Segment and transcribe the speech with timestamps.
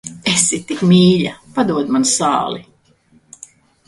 [0.29, 2.65] Esi tik mīļa, padod man sāli.